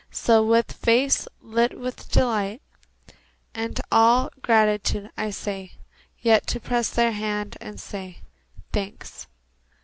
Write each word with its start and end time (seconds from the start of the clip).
So, 0.09 0.41
with 0.41 0.71
face 0.71 1.27
lit 1.41 1.79
with 1.79 2.09
delight 2.09 2.63
And 3.53 3.79
all 3.91 4.31
gratitude, 4.41 5.11
I 5.15 5.29
stay 5.29 5.73
Yet 6.17 6.47
to 6.47 6.59
press 6.59 6.89
their 6.89 7.11
hands 7.11 7.55
and 7.61 7.79
say, 7.79 8.23
"Thanks. 8.73 9.27